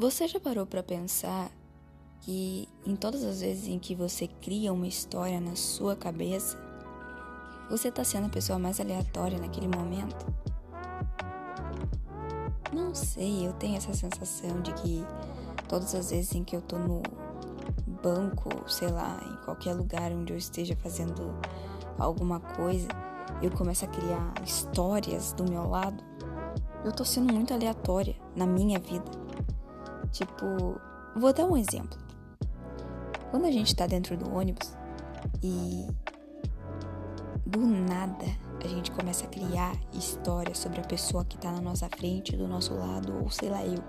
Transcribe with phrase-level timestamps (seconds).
[0.00, 1.50] Você já parou para pensar
[2.22, 6.56] que em todas as vezes em que você cria uma história na sua cabeça,
[7.68, 10.24] você tá sendo a pessoa mais aleatória naquele momento?
[12.72, 15.04] Não sei, eu tenho essa sensação de que
[15.68, 17.02] todas as vezes em que eu tô no
[18.02, 21.30] banco, sei lá, em qualquer lugar onde eu esteja fazendo
[21.98, 22.88] alguma coisa,
[23.42, 26.02] eu começo a criar histórias do meu lado.
[26.86, 29.29] Eu tô sendo muito aleatória na minha vida.
[30.12, 30.80] Tipo,
[31.16, 31.98] vou dar um exemplo.
[33.30, 34.76] Quando a gente tá dentro do ônibus
[35.42, 35.86] e
[37.46, 38.26] do nada
[38.64, 42.46] a gente começa a criar histórias sobre a pessoa que tá na nossa frente, do
[42.46, 43.82] nosso lado, ou sei lá, eu.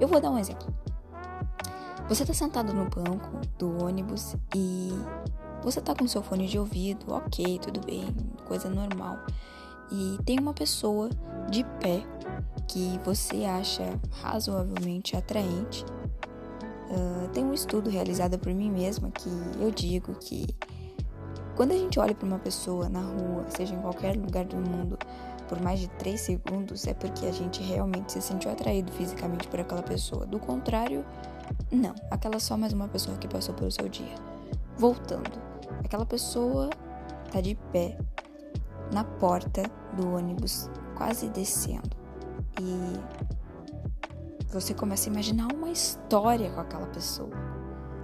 [0.00, 0.72] Eu vou dar um exemplo.
[2.08, 4.90] Você tá sentado no banco do ônibus e
[5.62, 8.06] você tá com seu fone de ouvido, ok, tudo bem,
[8.46, 9.18] coisa normal.
[9.90, 11.10] E tem uma pessoa
[11.50, 12.02] de pé
[12.66, 13.84] que você acha
[14.22, 15.84] razoavelmente atraente.
[16.90, 19.28] Uh, tem um estudo realizado por mim mesma que
[19.60, 20.46] eu digo que
[21.58, 24.96] quando a gente olha para uma pessoa na rua, seja em qualquer lugar do mundo,
[25.48, 29.58] por mais de 3 segundos, é porque a gente realmente se sentiu atraído fisicamente por
[29.58, 30.24] aquela pessoa.
[30.24, 31.04] Do contrário,
[31.72, 34.14] não, aquela só mais uma pessoa que passou pelo seu dia.
[34.76, 35.32] Voltando,
[35.84, 36.70] aquela pessoa
[37.32, 37.98] tá de pé
[38.92, 39.64] na porta
[39.96, 41.97] do ônibus, quase descendo.
[42.60, 43.00] E
[44.52, 47.30] você começa a imaginar uma história com aquela pessoa.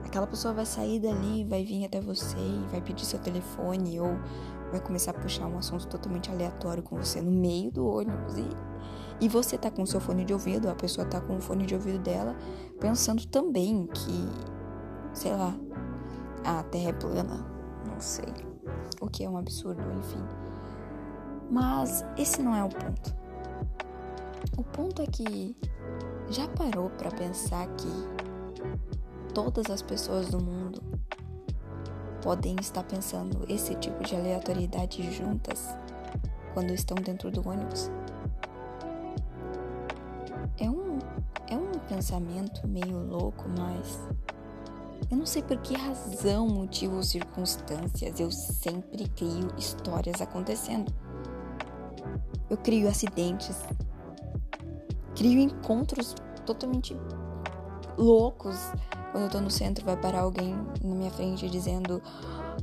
[0.05, 4.17] Aquela pessoa vai sair dali, vai vir até você e vai pedir seu telefone ou
[4.71, 8.49] vai começar a puxar um assunto totalmente aleatório com você no meio do ônibus e,
[9.21, 11.75] e você tá com seu fone de ouvido, a pessoa tá com o fone de
[11.75, 12.37] ouvido dela,
[12.79, 14.29] pensando também que,
[15.13, 15.57] sei lá,
[16.45, 17.47] a Terra é plana,
[17.87, 18.33] não sei,
[19.01, 20.23] o que é um absurdo, enfim.
[21.51, 23.24] Mas esse não é o ponto.
[24.57, 25.57] O ponto é que
[26.31, 30.81] já parou para pensar que todas as pessoas do mundo
[32.23, 35.77] podem estar pensando esse tipo de aleatoriedade juntas
[36.53, 37.91] quando estão dentro do ônibus?
[40.59, 40.99] É um,
[41.49, 43.99] é um pensamento meio louco, mas
[45.11, 50.95] eu não sei por que razão, motivo ou circunstâncias eu sempre crio histórias acontecendo.
[52.49, 53.61] Eu crio acidentes,
[55.15, 56.15] crio encontros
[56.45, 56.97] totalmente
[57.97, 58.57] loucos.
[59.13, 62.03] Quando eu tô no centro, vai parar alguém na minha frente dizendo: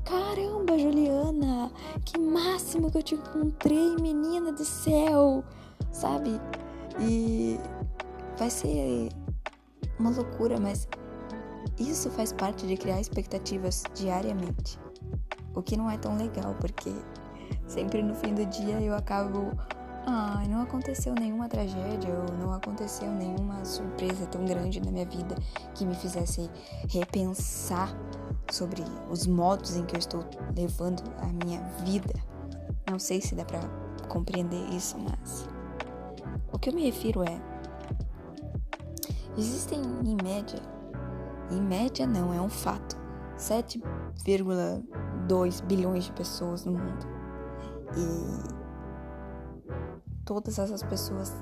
[0.03, 1.72] Caramba, Juliana,
[2.06, 5.44] que máximo que eu te encontrei, menina do céu,
[5.91, 6.40] sabe?
[7.00, 7.59] E
[8.38, 9.09] vai ser
[9.97, 10.88] uma loucura, mas
[11.78, 14.79] isso faz parte de criar expectativas diariamente.
[15.56, 16.91] O que não é tão legal, porque
[17.67, 19.51] sempre no fim do dia eu acabo
[20.06, 25.35] Ai, não aconteceu nenhuma tragédia ou não aconteceu nenhuma surpresa tão grande na minha vida
[25.75, 26.50] que me fizesse
[26.89, 27.95] repensar
[28.51, 30.25] sobre os modos em que eu estou
[30.56, 32.16] levando a minha vida.
[32.90, 33.59] Não sei se dá para
[34.07, 35.47] compreender isso, mas
[36.51, 37.40] o que eu me refiro é
[39.38, 40.59] existem em média,
[41.51, 42.97] em média não, é um fato,
[43.38, 47.06] 7,2 bilhões de pessoas no mundo.
[47.95, 48.60] E
[50.31, 51.36] todas essas pessoas,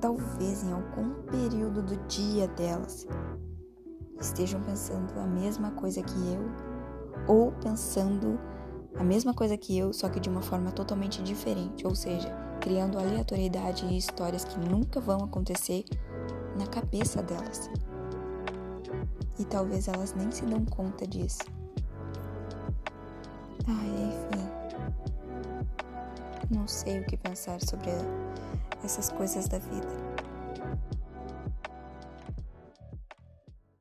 [0.00, 3.06] talvez em algum período do dia delas,
[4.20, 6.50] estejam pensando a mesma coisa que eu,
[7.28, 8.40] ou pensando
[8.98, 12.28] a mesma coisa que eu, só que de uma forma totalmente diferente, ou seja,
[12.60, 15.84] criando aleatoriedade e histórias que nunca vão acontecer
[16.58, 17.70] na cabeça delas.
[19.38, 21.44] E talvez elas nem se dão conta disso.
[23.68, 24.65] Ai, enfim.
[26.50, 27.90] Não sei o que pensar sobre
[28.84, 29.88] essas coisas da vida.